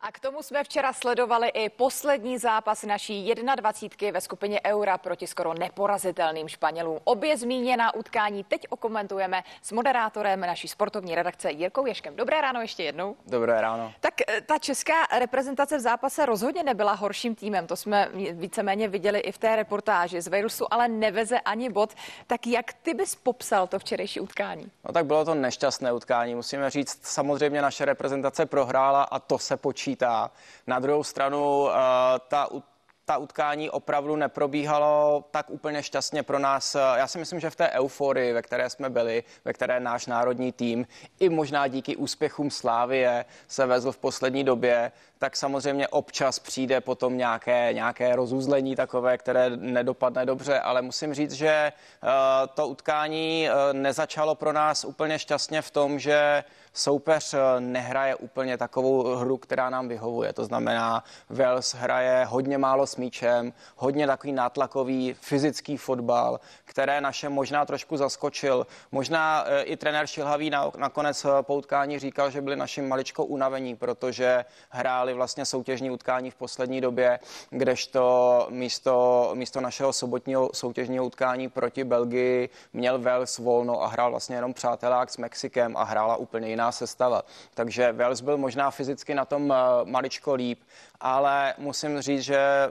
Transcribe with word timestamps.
A 0.00 0.12
k 0.12 0.20
tomu 0.20 0.42
jsme 0.42 0.64
včera 0.64 0.92
sledovali 0.92 1.48
i 1.48 1.68
poslední 1.68 2.38
zápas 2.38 2.82
naší 2.82 3.34
21. 3.56 4.10
ve 4.12 4.20
skupině 4.20 4.60
Eura 4.66 4.98
proti 4.98 5.26
skoro 5.26 5.54
neporazitelným 5.54 6.48
Španělům. 6.48 6.98
Obě 7.04 7.36
zmíněná 7.36 7.94
utkání 7.94 8.44
teď 8.44 8.66
okomentujeme 8.68 9.42
s 9.62 9.72
moderátorem 9.72 10.40
naší 10.40 10.68
sportovní 10.68 11.14
redakce 11.14 11.50
Jirkou 11.50 11.86
Ješkem. 11.86 12.16
Dobré 12.16 12.40
ráno 12.40 12.60
ještě 12.60 12.82
jednou. 12.82 13.16
Dobré 13.26 13.60
ráno. 13.60 13.92
Tak 14.00 14.14
eh, 14.28 14.40
ta 14.40 14.58
česká 14.58 14.94
reprezentace 15.18 15.76
v 15.76 15.80
zápase 15.80 16.26
rozhodně 16.26 16.62
nebyla 16.62 16.92
horším 16.92 17.34
týmem. 17.34 17.66
To 17.66 17.76
jsme 17.76 18.08
víceméně 18.32 18.88
viděli 18.88 19.18
i 19.18 19.32
v 19.32 19.38
té 19.38 19.56
reportáži. 19.56 20.20
Z 20.20 20.28
Walesu 20.28 20.74
ale 20.74 20.88
neveze 20.88 21.40
ani 21.40 21.70
bod. 21.70 21.94
Tak 22.26 22.46
jak 22.46 22.72
ty 22.72 22.94
bys 22.94 23.14
popsal 23.14 23.66
to 23.66 23.78
včerejší 23.78 24.20
utkání? 24.20 24.70
No 24.84 24.92
tak 24.92 25.06
bylo 25.06 25.24
to 25.24 25.34
nešťastné 25.34 25.92
utkání. 25.92 26.34
Musíme 26.34 26.70
říct, 26.70 26.98
samozřejmě 27.02 27.62
naše 27.62 27.84
reprezentace 27.84 28.46
prohrála 28.46 29.02
a 29.02 29.18
to 29.18 29.38
se 29.38 29.56
počítá 29.56 29.87
počítá. 29.88 30.30
Na 30.66 30.78
druhou 30.78 31.04
stranu 31.04 31.68
eh, 31.68 31.74
ta 32.28 32.52
ta 33.08 33.16
utkání 33.16 33.70
opravdu 33.70 34.16
neprobíhalo 34.16 35.24
tak 35.30 35.50
úplně 35.50 35.82
šťastně 35.82 36.22
pro 36.22 36.38
nás. 36.38 36.74
Já 36.74 37.06
si 37.06 37.18
myslím, 37.18 37.40
že 37.40 37.50
v 37.50 37.56
té 37.56 37.70
euforii, 37.70 38.32
ve 38.32 38.42
které 38.42 38.70
jsme 38.70 38.90
byli, 38.90 39.24
ve 39.44 39.52
které 39.52 39.80
náš 39.80 40.06
národní 40.06 40.52
tým 40.52 40.86
i 41.20 41.28
možná 41.28 41.68
díky 41.68 41.96
úspěchům 41.96 42.50
Slávie 42.50 43.24
se 43.48 43.66
vezl 43.66 43.92
v 43.92 43.98
poslední 43.98 44.44
době, 44.44 44.92
tak 45.18 45.36
samozřejmě 45.36 45.88
občas 45.88 46.38
přijde 46.38 46.80
potom 46.80 47.16
nějaké, 47.16 47.72
nějaké 47.72 48.16
rozuzlení 48.16 48.76
takové, 48.76 49.18
které 49.18 49.50
nedopadne 49.50 50.26
dobře, 50.26 50.60
ale 50.60 50.82
musím 50.82 51.14
říct, 51.14 51.32
že 51.32 51.72
uh, 52.02 52.08
to 52.54 52.68
utkání 52.68 53.48
uh, 53.48 53.54
nezačalo 53.72 54.34
pro 54.34 54.52
nás 54.52 54.84
úplně 54.84 55.18
šťastně 55.18 55.62
v 55.62 55.70
tom, 55.70 55.98
že 55.98 56.44
soupeř 56.72 57.34
uh, 57.34 57.40
nehraje 57.58 58.14
úplně 58.14 58.58
takovou 58.58 59.16
hru, 59.16 59.36
která 59.36 59.70
nám 59.70 59.88
vyhovuje. 59.88 60.32
To 60.32 60.44
znamená, 60.44 61.04
Wales 61.30 61.74
hraje 61.74 62.24
hodně 62.24 62.58
málo 62.58 62.86
s 62.86 62.96
míčem, 62.98 63.52
hodně 63.76 64.06
takový 64.06 64.32
nátlakový 64.32 65.14
fyzický 65.20 65.76
fotbal, 65.76 66.40
které 66.64 67.00
naše 67.00 67.28
možná 67.28 67.64
trošku 67.64 67.96
zaskočil. 67.96 68.66
Možná 68.92 69.44
i 69.62 69.76
trenér 69.76 70.06
Šilhavý 70.06 70.50
na, 70.50 70.70
nakonec 70.76 71.26
po 71.42 71.54
utkání 71.54 71.98
říkal, 71.98 72.30
že 72.30 72.40
byli 72.40 72.56
našim 72.56 72.88
maličko 72.88 73.24
unavení, 73.24 73.76
protože 73.76 74.44
hráli 74.70 75.08
hráli 75.08 75.14
vlastně 75.14 75.44
soutěžní 75.44 75.90
utkání 75.90 76.30
v 76.30 76.34
poslední 76.34 76.80
době, 76.80 77.18
kdežto 77.50 78.46
místo, 78.50 79.30
místo 79.34 79.60
našeho 79.60 79.92
sobotního 79.92 80.50
soutěžního 80.54 81.06
utkání 81.06 81.48
proti 81.48 81.84
Belgii 81.84 82.48
měl 82.72 82.98
Wales 82.98 83.38
volno 83.38 83.82
a 83.82 83.86
hrál 83.86 84.10
vlastně 84.10 84.36
jenom 84.36 84.54
přátelák 84.54 85.10
s 85.10 85.16
Mexikem 85.16 85.76
a 85.76 85.84
hrála 85.84 86.16
úplně 86.16 86.48
jiná 86.48 86.72
sestava. 86.72 87.22
Takže 87.54 87.92
Wales 87.92 88.20
byl 88.20 88.36
možná 88.38 88.70
fyzicky 88.70 89.14
na 89.14 89.24
tom 89.24 89.52
eh, 89.52 89.56
maličko 89.84 90.34
líp, 90.34 90.60
ale 91.00 91.54
musím 91.58 92.00
říct, 92.00 92.22
že 92.22 92.70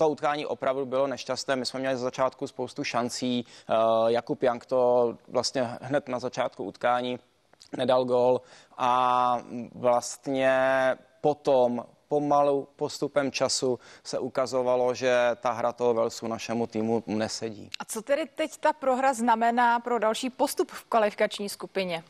to 0.00 0.08
utkání 0.08 0.46
opravdu 0.46 0.86
bylo 0.86 1.06
nešťastné. 1.06 1.56
My 1.56 1.66
jsme 1.66 1.80
měli 1.80 1.96
za 1.96 2.02
začátku 2.02 2.46
spoustu 2.46 2.84
šancí. 2.84 3.44
Eh, 3.46 3.74
Jakub 4.06 4.42
Jank 4.42 4.66
to 4.66 5.14
vlastně 5.28 5.62
hned 5.82 6.08
na 6.08 6.18
začátku 6.18 6.64
utkání 6.64 7.18
nedal 7.76 8.04
gol 8.04 8.40
a 8.78 9.38
vlastně 9.74 10.52
potom 11.20 11.84
pomalu 12.08 12.68
postupem 12.76 13.32
času 13.32 13.78
se 14.04 14.18
ukazovalo, 14.18 14.94
že 14.94 15.30
ta 15.40 15.52
hra 15.52 15.72
toho 15.72 15.94
Velsu 15.94 16.26
našemu 16.28 16.66
týmu 16.66 17.02
nesedí. 17.06 17.70
A 17.78 17.84
co 17.84 18.02
tedy 18.02 18.26
teď 18.34 18.56
ta 18.56 18.72
prohra 18.72 19.14
znamená 19.14 19.80
pro 19.80 19.98
další 19.98 20.30
postup 20.30 20.70
v 20.70 20.84
kvalifikační 20.84 21.48
skupině? 21.48 22.04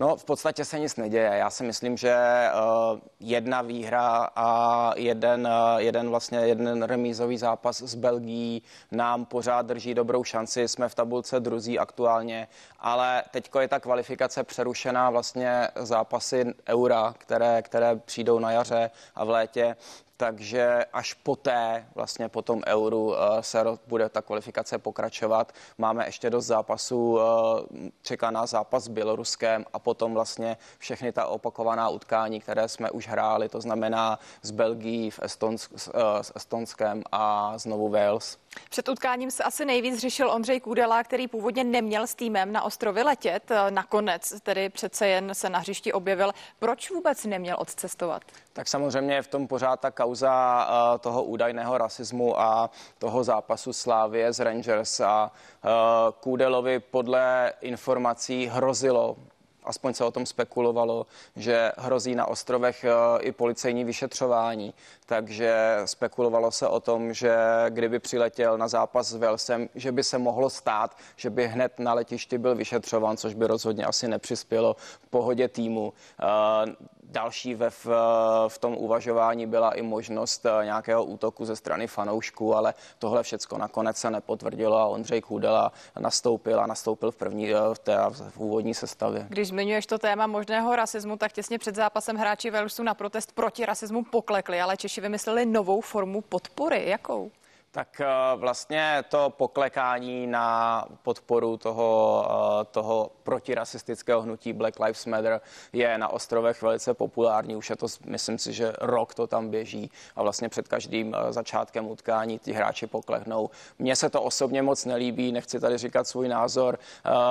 No, 0.00 0.16
v 0.16 0.24
podstatě 0.24 0.64
se 0.64 0.78
nic 0.78 0.96
neděje. 0.96 1.30
Já 1.34 1.50
si 1.50 1.64
myslím, 1.64 1.96
že 1.96 2.14
uh, 2.14 2.98
jedna 3.20 3.62
výhra 3.62 4.28
a 4.36 4.92
jeden, 4.96 5.46
uh, 5.46 5.78
jeden 5.78 6.10
vlastně 6.10 6.38
jeden 6.38 6.82
remízový 6.82 7.38
zápas 7.38 7.82
s 7.82 7.94
Belgií 7.94 8.62
nám 8.92 9.24
pořád 9.24 9.66
drží 9.66 9.94
dobrou 9.94 10.24
šanci. 10.24 10.68
Jsme 10.68 10.88
v 10.88 10.94
tabulce 10.94 11.40
druzí 11.40 11.78
aktuálně, 11.78 12.48
ale 12.80 13.22
teď 13.30 13.50
je 13.60 13.68
ta 13.68 13.80
kvalifikace 13.80 14.44
přerušená 14.44 15.10
vlastně 15.10 15.68
zápasy 15.76 16.54
Eura, 16.68 17.14
které, 17.18 17.62
které 17.62 17.96
přijdou 17.96 18.38
na 18.38 18.52
jaře 18.52 18.90
a 19.14 19.24
v 19.24 19.30
létě 19.30 19.76
takže 20.20 20.84
až 20.92 21.14
poté, 21.14 21.86
vlastně 21.94 22.28
po 22.28 22.42
tom 22.42 22.62
euru, 22.66 23.14
eh, 23.14 23.42
se 23.42 23.64
bude 23.86 24.08
ta 24.08 24.22
kvalifikace 24.22 24.78
pokračovat. 24.78 25.52
Máme 25.78 26.06
ještě 26.06 26.30
dost 26.30 26.46
zápasů, 26.46 27.18
eh, 27.20 27.90
čeká 28.02 28.30
nás 28.30 28.50
zápas 28.50 28.84
s 28.84 28.88
Běloruskem 28.88 29.64
a 29.72 29.78
potom 29.78 30.14
vlastně 30.14 30.56
všechny 30.78 31.12
ta 31.12 31.26
opakovaná 31.26 31.88
utkání, 31.88 32.40
které 32.40 32.68
jsme 32.68 32.90
už 32.90 33.08
hráli, 33.08 33.48
to 33.48 33.60
znamená 33.60 34.18
s 34.42 34.50
Belgií, 34.50 35.10
v 35.10 35.20
Estonsk, 35.22 35.72
eh, 35.72 36.24
s 36.24 36.32
Estonskem 36.36 37.02
a 37.12 37.52
znovu 37.58 37.88
Wales. 37.88 38.38
Před 38.70 38.88
utkáním 38.88 39.30
se 39.30 39.42
asi 39.42 39.64
nejvíc 39.64 39.98
řešil 39.98 40.30
Ondřej 40.30 40.60
Kůdela, 40.60 41.04
který 41.04 41.28
původně 41.28 41.64
neměl 41.64 42.06
s 42.06 42.14
týmem 42.14 42.52
na 42.52 42.62
ostrově 42.62 43.04
letět. 43.04 43.50
Nakonec 43.70 44.34
tedy 44.42 44.68
přece 44.68 45.08
jen 45.08 45.34
se 45.34 45.50
na 45.50 45.58
hřišti 45.58 45.92
objevil. 45.92 46.32
Proč 46.58 46.90
vůbec 46.90 47.24
neměl 47.24 47.56
odcestovat? 47.58 48.22
Tak 48.52 48.68
samozřejmě 48.68 49.14
je 49.14 49.22
v 49.22 49.28
tom 49.28 49.46
pořád 49.46 49.80
ta 49.80 49.90
kauza 50.08 50.32
uh, 50.32 50.98
toho 50.98 51.22
údajného 51.28 51.78
rasismu 51.78 52.32
a 52.40 52.70
toho 52.98 53.24
zápasu 53.24 53.72
Slávie 53.72 54.32
z 54.32 54.40
Rangers 54.40 55.00
a 55.00 55.28
uh, 55.28 55.70
Kůdelovi 56.20 56.80
podle 56.80 57.52
informací 57.60 58.46
hrozilo 58.46 59.16
aspoň 59.68 59.94
se 59.94 60.04
o 60.04 60.10
tom 60.10 60.26
spekulovalo, 60.26 61.06
že 61.36 61.72
hrozí 61.76 62.14
na 62.14 62.26
ostrovech 62.26 62.84
eh, 62.84 62.90
i 63.20 63.32
policejní 63.32 63.84
vyšetřování. 63.84 64.74
Takže 65.06 65.78
spekulovalo 65.84 66.50
se 66.50 66.68
o 66.68 66.80
tom, 66.80 67.12
že 67.12 67.36
kdyby 67.68 67.98
přiletěl 67.98 68.58
na 68.58 68.68
zápas 68.68 69.08
s 69.08 69.14
Velsem, 69.16 69.68
že 69.74 69.92
by 69.92 70.04
se 70.04 70.18
mohlo 70.18 70.50
stát, 70.50 70.96
že 71.16 71.30
by 71.30 71.48
hned 71.48 71.78
na 71.78 71.94
letišti 71.94 72.38
byl 72.38 72.54
vyšetřován, 72.54 73.16
což 73.16 73.34
by 73.34 73.46
rozhodně 73.46 73.84
asi 73.84 74.08
nepřispělo 74.08 74.76
pohodě 75.10 75.48
týmu. 75.48 75.92
Další 77.10 77.54
ve 77.54 77.70
v, 77.70 77.86
v 78.48 78.58
tom 78.58 78.74
uvažování 78.74 79.46
byla 79.46 79.72
i 79.72 79.82
možnost 79.82 80.46
eh, 80.46 80.64
nějakého 80.64 81.04
útoku 81.04 81.44
ze 81.44 81.56
strany 81.56 81.86
fanoušků, 81.86 82.54
ale 82.54 82.74
tohle 82.98 83.22
všecko 83.22 83.58
nakonec 83.58 83.96
se 83.96 84.10
nepotvrdilo 84.10 84.76
a 84.76 84.86
Ondřej 84.86 85.20
Kůdela 85.20 85.72
nastoupil 85.98 86.60
a 86.60 86.66
nastoupil 86.66 87.10
v 87.10 87.16
první 87.16 87.54
eh, 87.54 87.56
v 87.74 87.78
té 87.78 87.96
v 88.08 88.38
úvodní 88.38 88.74
sestavě. 88.74 89.26
Když 89.28 89.48
zmiňuješ 89.48 89.86
to 89.86 89.98
téma 89.98 90.26
možného 90.26 90.76
rasismu, 90.76 91.16
tak 91.16 91.32
těsně 91.32 91.58
před 91.58 91.74
zápasem 91.74 92.16
hráči 92.16 92.50
Velsu 92.50 92.82
na 92.82 92.94
protest 92.94 93.32
proti 93.32 93.66
rasismu 93.66 94.04
poklekli, 94.04 94.60
ale 94.60 94.76
Češi 94.76 95.00
vymysleli 95.00 95.46
novou 95.46 95.80
formu 95.80 96.20
podpory. 96.20 96.88
Jakou? 96.88 97.30
Tak 97.70 98.00
eh, 98.00 98.06
vlastně 98.36 99.04
to 99.08 99.30
poklekání 99.30 100.26
na 100.26 100.84
podporu 101.02 101.56
toho, 101.56 102.24
eh, 102.30 102.64
toho 102.64 103.10
protirasistického 103.22 104.22
hnutí 104.22 104.52
Black 104.52 104.80
Lives 104.80 105.06
Matter 105.06 105.40
je 105.72 105.98
na 105.98 106.08
ostrovech 106.08 106.62
velice 106.62 106.94
populární. 106.94 107.56
Už 107.56 107.70
je 107.70 107.76
to, 107.76 107.86
myslím 108.06 108.38
si, 108.38 108.52
že 108.52 108.72
rok 108.80 109.14
to 109.14 109.26
tam 109.26 109.50
běží 109.50 109.90
a 110.16 110.22
vlastně 110.22 110.48
před 110.48 110.68
každým 110.68 111.14
eh, 111.14 111.32
začátkem 111.32 111.88
utkání 111.88 112.38
ty 112.38 112.52
hráči 112.52 112.86
pokleknou. 112.86 113.50
Mně 113.78 113.96
se 113.96 114.10
to 114.10 114.22
osobně 114.22 114.62
moc 114.62 114.84
nelíbí, 114.84 115.32
nechci 115.32 115.60
tady 115.60 115.78
říkat 115.78 116.08
svůj 116.08 116.28
názor. 116.28 116.78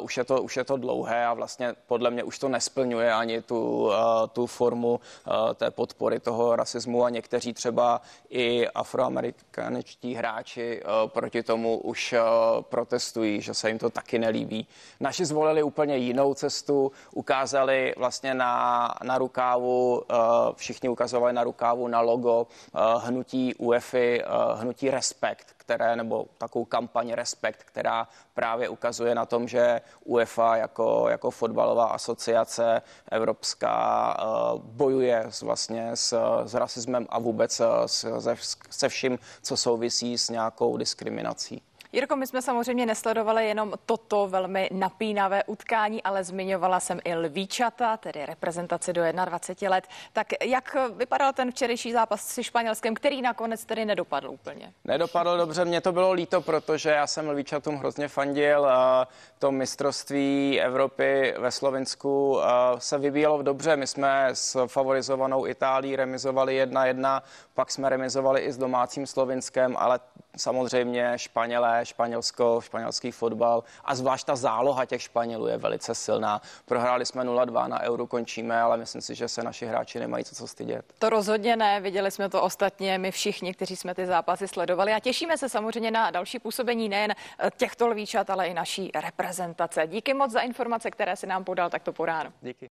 Už 0.00 0.16
je 0.16 0.24
to, 0.24 0.42
už 0.42 0.56
je 0.56 0.64
to 0.64 0.76
dlouhé 0.76 1.26
a 1.26 1.34
vlastně 1.34 1.74
podle 1.86 2.10
mě 2.10 2.24
už 2.24 2.38
to 2.38 2.48
nesplňuje 2.48 3.12
ani 3.12 3.42
tu, 3.42 3.90
tu 4.32 4.46
formu 4.46 5.00
té 5.54 5.70
podpory 5.70 6.20
toho 6.20 6.56
rasismu 6.56 7.04
a 7.04 7.10
někteří 7.10 7.52
třeba 7.52 8.00
i 8.28 8.68
afroamerikaničtí 8.68 10.19
hráči 10.20 10.80
eh, 10.80 11.08
proti 11.08 11.42
tomu 11.42 11.80
už 11.80 12.12
eh, 12.12 12.20
protestují, 12.60 13.40
že 13.40 13.54
se 13.54 13.68
jim 13.68 13.78
to 13.78 13.90
taky 13.90 14.18
nelíbí. 14.18 14.66
Naši 15.00 15.24
zvolili 15.24 15.62
úplně 15.62 15.96
jinou 15.96 16.34
cestu, 16.34 16.92
ukázali 17.12 17.94
vlastně 17.96 18.34
na, 18.34 18.94
na 19.04 19.18
rukávu, 19.18 20.02
eh, 20.02 20.14
všichni 20.54 20.88
ukazovali 20.88 21.32
na 21.32 21.44
rukávu 21.44 21.88
na 21.88 22.00
logo 22.00 22.46
hnutí 22.98 23.54
UEFI, 23.54 24.22
hnutí 24.54 24.90
Respekt, 24.90 25.46
které, 25.56 25.96
nebo 25.96 26.26
takovou 26.38 26.64
kampaň 26.64 27.12
Respekt, 27.12 27.64
která 27.64 28.08
právě 28.34 28.68
ukazuje 28.68 29.14
na 29.14 29.26
tom, 29.26 29.48
že 29.48 29.80
UEFA 30.04 30.56
jako, 30.56 31.06
jako 31.08 31.30
fotbalová 31.30 31.84
asociace 31.84 32.82
evropská 33.10 34.16
bojuje 34.56 35.24
s, 35.28 35.42
vlastně 35.42 35.90
s, 35.94 36.18
s 36.44 36.54
rasismem 36.54 37.06
a 37.08 37.18
vůbec 37.18 37.60
se, 37.86 38.08
se 38.70 38.88
vším, 38.88 39.18
co 39.42 39.56
souvisí 39.56 40.09
s 40.18 40.30
nějakou 40.30 40.76
diskriminací. 40.76 41.62
Jirko, 41.92 42.16
my 42.16 42.26
jsme 42.26 42.42
samozřejmě 42.42 42.86
nesledovali 42.86 43.48
jenom 43.48 43.72
toto 43.86 44.28
velmi 44.28 44.68
napínavé 44.72 45.44
utkání, 45.44 46.02
ale 46.02 46.24
zmiňovala 46.24 46.80
jsem 46.80 47.00
i 47.04 47.14
Lvíčata, 47.14 47.96
tedy 47.96 48.26
reprezentaci 48.26 48.92
do 48.92 49.02
21 49.24 49.70
let. 49.70 49.84
Tak 50.12 50.26
jak 50.44 50.76
vypadal 50.96 51.32
ten 51.32 51.50
včerejší 51.50 51.92
zápas 51.92 52.26
s 52.26 52.42
Španělskem, 52.42 52.94
který 52.94 53.22
nakonec 53.22 53.64
tedy 53.64 53.84
nedopadl 53.84 54.30
úplně? 54.30 54.72
Nedopadl 54.84 55.36
dobře, 55.36 55.64
mě 55.64 55.80
to 55.80 55.92
bylo 55.92 56.12
líto, 56.12 56.40
protože 56.40 56.90
já 56.90 57.06
jsem 57.06 57.28
Lvíčatům 57.28 57.76
hrozně 57.76 58.08
fandil. 58.08 58.68
To 59.38 59.52
mistrovství 59.52 60.60
Evropy 60.60 61.34
ve 61.38 61.50
Slovensku 61.50 62.38
se 62.78 62.98
vybíjelo 62.98 63.42
dobře. 63.42 63.76
My 63.76 63.86
jsme 63.86 64.28
s 64.32 64.66
favorizovanou 64.66 65.46
Itálií 65.46 65.96
remizovali 65.96 66.66
1-1, 66.66 67.22
pak 67.54 67.70
jsme 67.70 67.88
remizovali 67.88 68.40
i 68.40 68.52
s 68.52 68.58
domácím 68.58 69.06
Slovinskem, 69.06 69.76
ale 69.78 70.00
samozřejmě 70.36 71.12
Španělé, 71.16 71.86
Španělsko, 71.86 72.60
španělský 72.64 73.10
fotbal 73.10 73.64
a 73.84 73.94
zvlášť 73.94 74.26
ta 74.26 74.36
záloha 74.36 74.84
těch 74.84 75.02
Španělů 75.02 75.46
je 75.46 75.56
velice 75.56 75.94
silná. 75.94 76.40
Prohráli 76.64 77.06
jsme 77.06 77.24
0-2 77.24 77.68
na 77.68 77.82
euro, 77.82 78.06
končíme, 78.06 78.60
ale 78.60 78.76
myslím 78.76 79.02
si, 79.02 79.14
že 79.14 79.28
se 79.28 79.42
naši 79.42 79.66
hráči 79.66 79.98
nemají 79.98 80.24
co, 80.24 80.34
co 80.34 80.46
stydět. 80.46 80.84
To 80.98 81.10
rozhodně 81.10 81.56
ne, 81.56 81.80
viděli 81.80 82.10
jsme 82.10 82.28
to 82.28 82.42
ostatně 82.42 82.98
my 82.98 83.10
všichni, 83.10 83.54
kteří 83.54 83.76
jsme 83.76 83.94
ty 83.94 84.06
zápasy 84.06 84.48
sledovali 84.48 84.92
a 84.92 85.00
těšíme 85.00 85.38
se 85.38 85.48
samozřejmě 85.48 85.90
na 85.90 86.10
další 86.10 86.38
působení 86.38 86.88
nejen 86.88 87.14
těchto 87.56 87.88
lvíčat, 87.88 88.30
ale 88.30 88.46
i 88.46 88.54
naší 88.54 88.90
reprezentace. 88.94 89.86
Díky 89.86 90.14
moc 90.14 90.30
za 90.30 90.40
informace, 90.40 90.90
které 90.90 91.16
si 91.16 91.26
nám 91.26 91.44
podal 91.44 91.70
takto 91.70 91.92
po 91.92 92.04
ráno. 92.06 92.32
Díky. 92.42 92.68